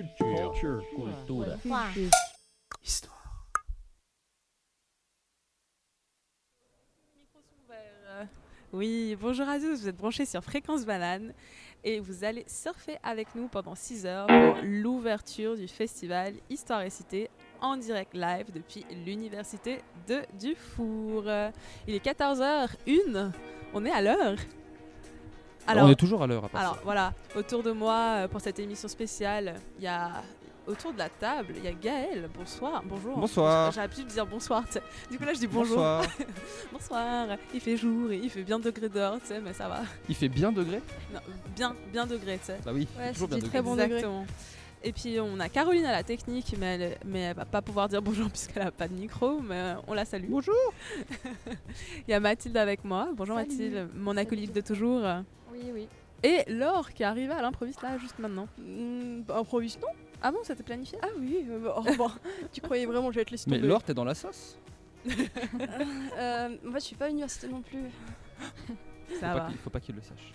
[0.00, 0.82] Culture.
[0.94, 1.58] Culture.
[2.82, 3.46] Histoire.
[8.72, 11.34] Oui, bonjour à tous, vous êtes branchés sur Fréquence Banane
[11.84, 16.90] et vous allez surfer avec nous pendant 6 heures pour l'ouverture du festival Histoire et
[16.90, 17.28] Cité
[17.60, 21.24] en direct live depuis l'université de Dufour.
[21.86, 23.32] Il est 14h01,
[23.74, 24.36] on est à l'heure.
[25.68, 26.48] On est toujours à l'heure.
[26.54, 26.80] Alors ça.
[26.84, 30.22] voilà, autour de moi euh, pour cette émission spéciale, il y a
[30.66, 32.28] autour de la table, il y a Gaël.
[32.38, 33.18] Bonsoir, bonjour.
[33.18, 33.72] Bonsoir.
[33.72, 34.64] J'ai l'habitude de dire bonsoir.
[35.10, 35.76] Du coup là je dis bonjour.
[35.76, 36.04] Bonsoir.
[36.72, 37.26] Bonsoir.
[37.54, 39.80] Il fait jour et il fait bien degré dehors, tu sais, mais ça va.
[40.08, 40.80] Il fait bien degré
[41.12, 41.20] Non,
[41.56, 42.58] bien, bien degré, tu sais.
[42.64, 43.50] Bah oui, Ouais, toujours bien degré.
[43.50, 43.84] très bon degré.
[43.86, 44.24] Exactement.
[44.82, 47.88] Et puis on a Caroline à la technique, mais elle, mais elle va pas pouvoir
[47.88, 50.28] dire bonjour puisqu'elle a pas de micro, mais euh, on la salue.
[50.28, 50.54] Bonjour.
[52.08, 53.08] Il y a Mathilde avec moi.
[53.14, 53.48] Bonjour Salut.
[53.50, 55.02] Mathilde, mon acolyte de toujours.
[55.60, 55.88] Oui, oui.
[56.22, 58.46] Et Laure qui est arrivée à l'improviste là juste maintenant.
[58.58, 59.88] Mm, bah, improvise, non
[60.22, 60.98] Ah bon, c'était planifié?
[61.02, 62.18] Ah oui, euh, revoir.
[62.52, 64.58] tu croyais vraiment que j'allais te laisser Mais tomber Laure, t'es dans la sauce
[66.18, 67.84] Euh, En fait, je suis pas à l'université non plus.
[69.08, 69.46] Ça Faut pas va.
[69.48, 70.32] qu'il- Faut pas qu'il le sache.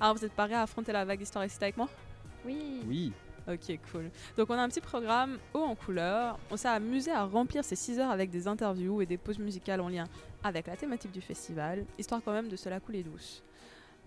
[0.00, 1.88] Alors vous êtes parés à affronter la vague histoire et Cité avec moi?
[2.46, 2.82] Oui.
[2.86, 3.12] Oui.
[3.50, 4.10] Ok, cool.
[4.36, 6.38] Donc on a un petit programme haut en couleur.
[6.50, 9.80] On s'est amusé à remplir ces 6 heures avec des interviews et des pauses musicales
[9.80, 10.04] en lien
[10.44, 13.42] avec la thématique du festival, histoire quand même de se la couler douce.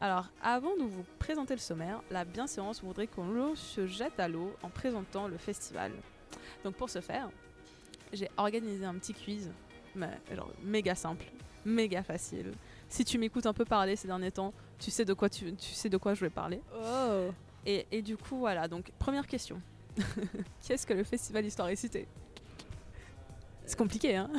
[0.01, 4.51] Alors avant de vous présenter le sommaire, la bienséance voudrait qu'on se jette à l'eau
[4.63, 5.91] en présentant le festival.
[6.63, 7.29] Donc pour ce faire,
[8.11, 9.51] j'ai organisé un petit quiz,
[9.95, 11.25] mais genre méga simple,
[11.63, 12.51] méga facile.
[12.89, 15.73] Si tu m'écoutes un peu parler ces derniers temps, tu sais de quoi, tu, tu
[15.73, 16.61] sais de quoi je vais parler.
[16.75, 17.29] Oh.
[17.67, 19.61] Et, et du coup, voilà, donc première question.
[20.67, 22.07] Qu'est-ce que le Festival Histoire et Cité?
[23.65, 24.31] C'est compliqué, hein?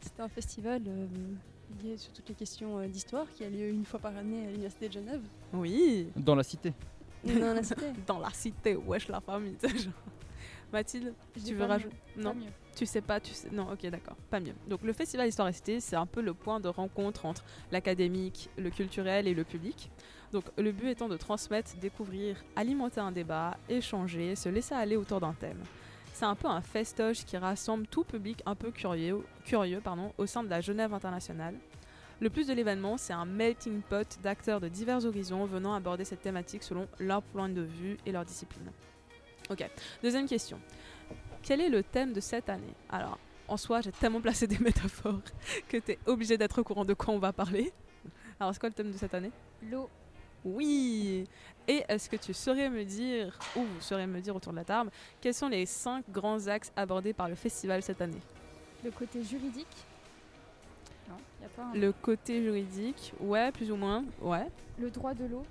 [0.00, 1.06] C'est un festival euh,
[1.96, 4.88] sur toutes les questions euh, d'histoire qui a lieu une fois par année à l'université
[4.88, 5.20] de Genève.
[5.52, 6.72] Oui, Dans la cité.
[7.24, 7.86] Non, la cité.
[8.06, 9.56] dans la cité, wesh la famille.
[10.72, 12.46] Mathilde, Je dis tu veux rajouter Non, pas mieux.
[12.74, 13.48] tu sais pas, tu sais.
[13.50, 14.54] Non, ok, d'accord, pas mieux.
[14.68, 18.50] Donc le Festival Histoire et Cité, c'est un peu le point de rencontre entre l'académique,
[18.58, 19.90] le culturel et le public.
[20.32, 25.20] Donc le but étant de transmettre, découvrir, alimenter un débat, échanger, se laisser aller autour
[25.20, 25.62] d'un thème.
[26.14, 30.26] C'est un peu un festoche qui rassemble tout public un peu curieux, curieux pardon, au
[30.26, 31.56] sein de la Genève internationale.
[32.20, 36.22] Le plus de l'événement, c'est un melting pot d'acteurs de divers horizons venant aborder cette
[36.22, 38.70] thématique selon leur point de vue et leur discipline.
[39.50, 39.68] Ok,
[40.04, 40.60] deuxième question.
[41.42, 42.74] Quel est le thème de cette année?
[42.88, 45.20] Alors, en soi, j'ai tellement placé des métaphores
[45.68, 47.72] que tu es obligé d'être au courant de quoi on va parler.
[48.38, 49.32] Alors, c'est quoi le thème de cette année?
[49.68, 49.90] L'eau.
[50.44, 51.24] Oui
[51.66, 54.64] Et est-ce que tu saurais me dire, ou vous saurez me dire autour de la
[54.64, 54.90] table,
[55.20, 58.20] quels sont les cinq grands axes abordés par le festival cette année?
[58.84, 59.66] Le côté juridique?
[61.08, 64.46] Non, y a pas un- Le côté juridique, ouais, plus ou moins, ouais.
[64.78, 65.44] Le droit de l'eau?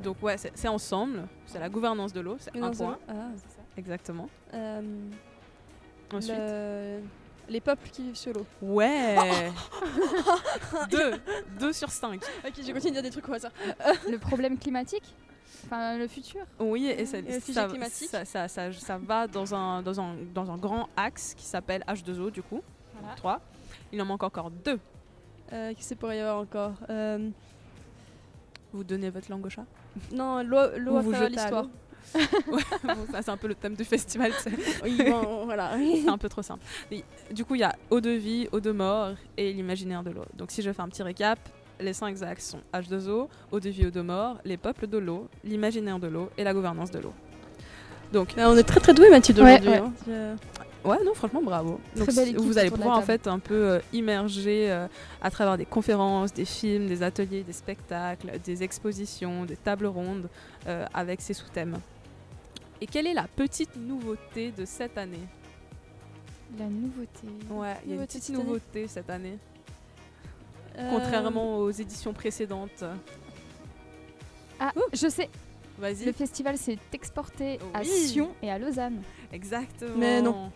[0.00, 2.98] Donc, ouais, c'est ensemble, c'est la gouvernance de l'eau, c'est un point.
[3.08, 3.30] Ah.
[3.36, 3.62] C'est ça.
[3.76, 4.28] exactement.
[4.54, 4.82] Euh,
[6.12, 7.00] Ensuite, le-
[7.48, 8.46] Les peuples qui vivent sur l'eau.
[8.60, 9.50] ouais
[10.90, 11.12] Deux
[11.58, 13.52] Deux sur cinq Ok, je continue de dire des trucs au hasard.
[14.10, 15.14] le problème climatique.
[15.64, 16.42] Enfin, le futur.
[16.60, 20.00] Oui, et, ça, Et le sujet ça, ça, ça, ça- ça va dans un, dans,
[20.00, 22.62] un, dans un grand axe qui s'appelle H2O du coup,
[23.00, 23.14] Voilà.
[23.16, 23.40] 3.
[23.92, 24.78] Il en manque encore deux.
[25.52, 27.28] Euh, Qu'est-ce qu'il pourrait y avoir encore Euh,
[28.72, 29.64] Vous donnez votre langue au chat?
[30.12, 31.66] Non, l'eau à à l'histoire.
[32.48, 32.58] l'eau.
[32.84, 34.56] Bon, Ça c'est un peu le thème du festival, tu sais.
[34.84, 35.72] Oui, bon, voilà.
[36.02, 36.64] c'est un peu trop simple.
[37.32, 40.24] Du coup, il y a eau de vie, eau de mort et l'imaginaire de l'eau.
[40.36, 41.38] Donc si je fais un petit récap,
[41.80, 45.28] les cinq axes sont H2O, eau de vie, eau de mort, les peuples de l'eau,
[45.44, 47.12] l'imaginaire de l'eau et la gouvernance de l'eau.
[48.12, 49.70] Donc Mais on est très très doué Mathilde Ouais, aujourd'hui.
[49.70, 50.14] ouais.
[50.14, 50.36] hein.
[50.84, 51.80] Ouais, non, franchement, bravo.
[51.96, 54.86] Donc, vous allez pouvoir en fait un peu euh, immerger euh,
[55.20, 60.28] à travers des conférences, des films, des ateliers, des spectacles, des expositions, des tables rondes
[60.66, 61.78] euh, avec ces sous-thèmes.
[62.80, 65.26] Et quelle est la petite nouveauté de cette année?
[66.58, 67.26] La nouveauté.
[67.50, 69.36] Ouais, il y a une petite nouveauté cette année,
[70.90, 72.84] contrairement aux éditions précédentes.
[74.60, 75.28] Ah, je sais.
[75.78, 76.06] Vas-y.
[76.06, 77.86] Le festival s'est exporté à Oui.
[77.86, 79.02] Sion et à Lausanne.
[79.32, 79.96] Exactement.
[79.96, 80.50] Mais non.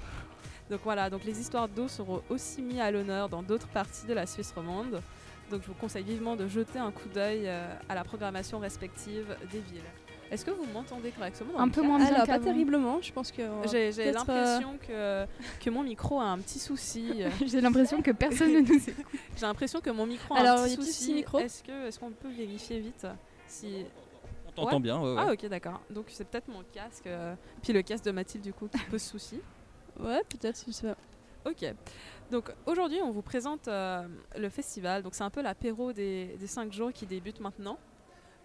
[0.71, 4.15] Donc voilà, donc les histoires d'eau seront aussi mises à l'honneur dans d'autres parties de
[4.15, 5.03] la Suisse romande.
[5.51, 9.37] Donc je vous conseille vivement de jeter un coup d'œil euh, à la programmation respective
[9.53, 9.83] des villes.
[10.31, 13.43] Est-ce que vous m'entendez correctement Un peu moins bien Alors, pas terriblement, je pense que.
[13.71, 15.27] J'ai j'ai l'impression que,
[15.61, 17.23] que mon micro a un petit souci.
[17.47, 19.05] J'ai l'impression que personne ne nous écoute.
[19.37, 21.15] J'ai l'impression que mon micro a Alors, un petit souci.
[21.15, 23.07] micro Est-ce que est-ce qu'on peut vérifier vite
[23.47, 23.85] si
[24.57, 24.83] On t'entend Ouais.
[24.83, 25.23] bien, ouais, ouais.
[25.27, 25.81] Ah ok d'accord.
[25.91, 29.03] Donc c'est peut-être mon casque euh, puis le casque de Mathilde du coup qui pose
[29.03, 29.41] souci.
[29.99, 31.51] Ouais, peut-être, je sais pas.
[31.51, 31.65] Ok.
[32.31, 34.07] Donc aujourd'hui, on vous présente euh,
[34.37, 35.03] le festival.
[35.03, 37.79] Donc c'est un peu l'apéro des, des cinq jours qui débutent maintenant.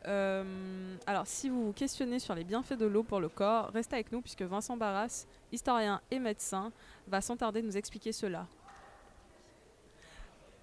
[0.07, 3.95] Euh, alors, si vous vous questionnez sur les bienfaits de l'eau pour le corps, restez
[3.95, 6.71] avec nous puisque Vincent Barras, historien et médecin,
[7.07, 8.48] va sans tarder nous expliquer cela.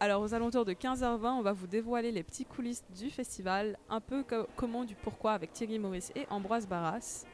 [0.04, 4.00] Alors, aux alentours de 15h20, on va vous dévoiler les petits coulisses du festival, un
[4.02, 7.24] peu co- comment du pourquoi avec Thierry Maurice et Ambroise Barras.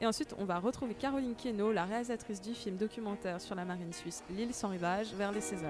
[0.00, 3.92] Et ensuite, on va retrouver Caroline Queneau, la réalisatrice du film documentaire sur la marine
[3.92, 5.68] suisse L'île sans rivage, vers les 16h.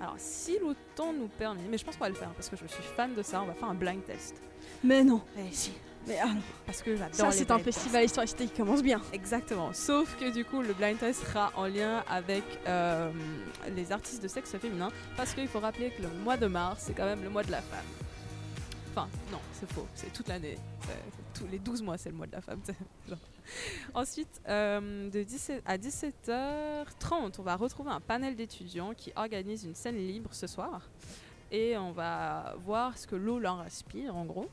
[0.00, 2.56] Alors, si le temps nous permet, mais je pense qu'on va le faire parce que
[2.56, 4.40] je suis fan de ça, on va faire un blind test.
[4.82, 5.20] Mais non.
[5.36, 5.72] Eh si,
[6.06, 6.34] Mais alors,
[6.66, 9.00] parce que j'adore ça c'est un festival histoire cité qui commence bien.
[9.12, 9.72] Exactement.
[9.72, 13.10] Sauf que du coup, le blind test sera en lien avec euh,
[13.74, 14.90] les artistes de sexe féminin.
[15.16, 17.50] Parce qu'il faut rappeler que le mois de mars, c'est quand même le mois de
[17.50, 17.84] la femme.
[18.90, 19.86] Enfin, non, c'est faux.
[19.94, 20.58] C'est toute l'année.
[21.34, 22.60] Tous les 12 mois, c'est le mois de la femme.
[23.94, 29.74] Ensuite, euh, de 17 à 17h30, on va retrouver un panel d'étudiants qui organise une
[29.74, 30.88] scène libre ce soir.
[31.52, 34.48] Et on va voir ce que l'eau leur inspire, en gros.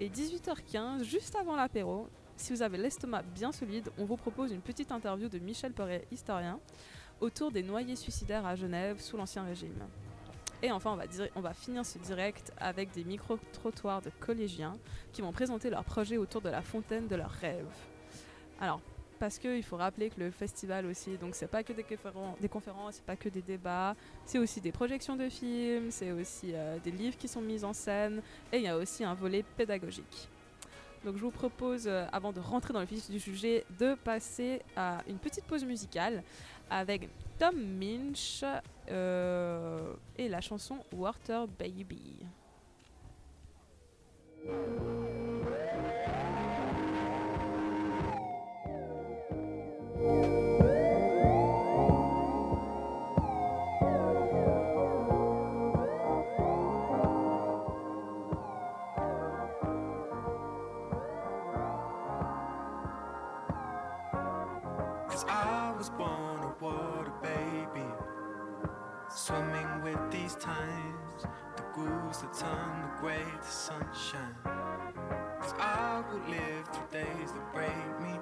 [0.00, 4.60] Et 18h15, juste avant l'apéro, si vous avez l'estomac bien solide, on vous propose une
[4.60, 6.60] petite interview de Michel Perret, historien,
[7.20, 9.88] autour des noyés suicidaires à Genève sous l'Ancien Régime.
[10.62, 10.96] Et enfin,
[11.34, 14.76] on va, finir ce direct avec des micro-trottoirs de collégiens
[15.12, 17.66] qui vont présenter leur projet autour de la fontaine de leurs rêves.
[18.60, 18.80] Alors,
[19.18, 21.84] parce qu'il faut rappeler que le festival aussi, donc c'est pas que des,
[22.40, 23.94] des conférences, c'est pas que des débats,
[24.24, 27.72] c'est aussi des projections de films, c'est aussi euh, des livres qui sont mis en
[27.72, 28.22] scène,
[28.52, 30.28] et il y a aussi un volet pédagogique.
[31.04, 34.62] Donc je vous propose, euh, avant de rentrer dans le vif du sujet, de passer
[34.76, 36.22] à une petite pause musicale
[36.70, 38.44] avec Tom Minch
[38.90, 42.16] euh, et la chanson Water Baby.
[69.10, 71.22] Swimming with these times,
[71.56, 74.34] the ghouls that turn the grey to sunshine.
[75.40, 78.18] Cause I will live through days that break me,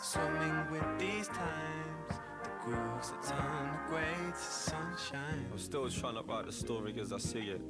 [0.00, 5.46] swimming with these times, the ghouls that turn the grey to sunshine.
[5.52, 7.60] I'm still trying to write the story as I see it.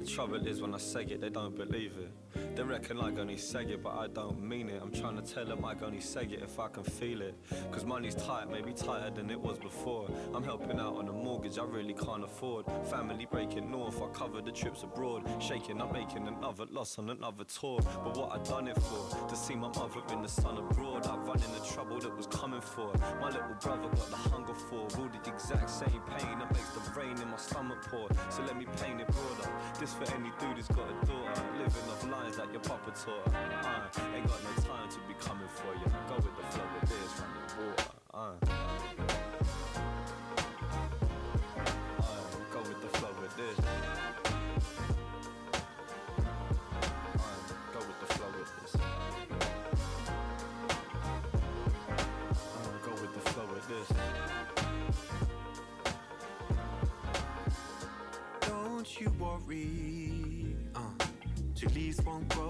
[0.00, 2.56] The trouble is when I say it, they don't believe it.
[2.56, 4.80] They reckon I only say it, but I don't mean it.
[4.82, 7.34] I'm trying to tell them I only say it if I can feel it.
[7.70, 10.08] Cause money's tight, maybe tighter than it was before.
[10.32, 12.64] I'm helping out on a mortgage I really can't afford.
[12.88, 15.28] Family breaking north, I cover the trips abroad.
[15.38, 17.80] Shaking, I'm making another loss on another tour.
[18.02, 19.28] But what I done it for?
[19.28, 21.06] To see my mother in the sun abroad.
[21.06, 22.26] I run in the trouble that was
[22.62, 22.92] for.
[23.20, 24.80] My little brother got the hunger for.
[24.98, 28.08] All the exact same pain that makes the rain in my stomach pour.
[28.30, 29.50] So let me paint it broader.
[29.78, 31.42] This for any dude who's got a daughter.
[31.58, 33.38] Living off lines like your papa taught her.
[33.62, 35.86] Uh, ain't got no time to be coming for you.
[36.08, 37.90] Go with the flow with this, run the water.
[38.12, 39.19] Uh,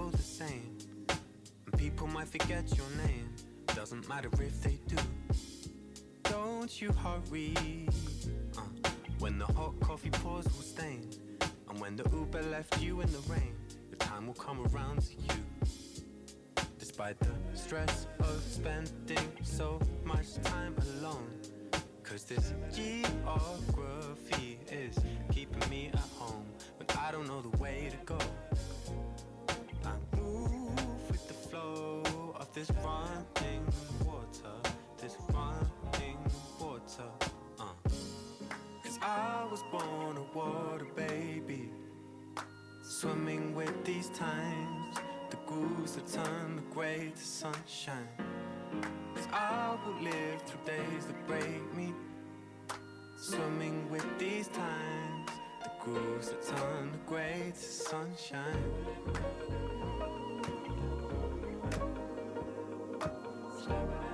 [0.09, 0.77] the same.
[1.09, 3.29] And people might forget your name,
[3.67, 4.97] doesn't matter if they do.
[6.23, 7.87] Don't you hurry,
[8.57, 8.61] uh,
[9.19, 11.09] when the hot coffee pours will stain.
[11.69, 13.55] And when the Uber left you in the rain,
[13.89, 15.41] the time will come around to you.
[16.79, 21.29] Despite the stress of spending so much time alone.
[22.03, 24.97] Cause this geography is
[25.31, 26.45] keeping me at home
[26.77, 28.17] but I don't know the way to go.
[32.53, 33.65] This running
[34.05, 36.17] water, this running
[36.59, 37.09] water.
[37.57, 37.63] Uh.
[38.83, 41.69] Cause I was born a water baby,
[42.83, 44.97] swimming with these times,
[45.29, 48.09] the ghouls that turn the grey to sunshine.
[49.15, 51.93] Cause I will live through days that break me.
[53.17, 55.29] Swimming with these times,
[55.63, 58.63] the ghouls that turn the grey to sunshine.
[63.63, 64.10] Seven.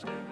[0.00, 0.29] touchdown.